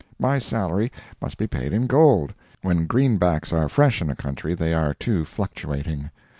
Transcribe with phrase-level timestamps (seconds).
[0.17, 4.73] My salary must be paid in gold; when greenbacks are fresh in a country, they
[4.73, 6.09] are too fluctuating.